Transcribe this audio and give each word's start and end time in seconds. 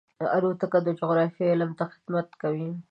الوتکه 0.35 0.79
د 0.83 0.87
جغرافیې 0.99 1.47
علم 1.53 1.71
ته 1.79 1.83
خدمت 1.93 2.27
کوي. 2.41 2.69